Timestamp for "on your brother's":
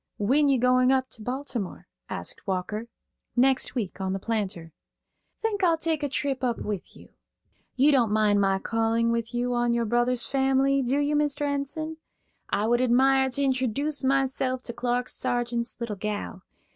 9.53-10.23